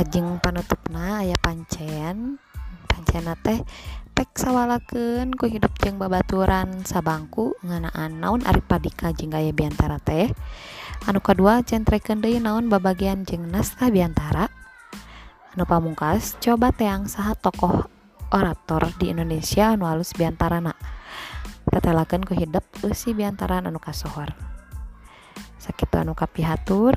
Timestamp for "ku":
5.36-5.44, 22.24-22.32